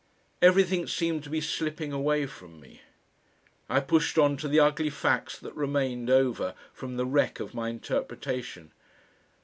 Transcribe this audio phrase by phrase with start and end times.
[0.41, 2.81] Everything seemed to be slipping away from me.
[3.69, 7.69] I pushed on to the ugly facts that remained over from the wreck of my
[7.69, 8.71] interpretation.